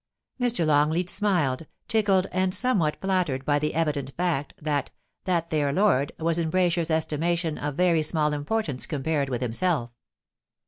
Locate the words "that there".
5.25-5.71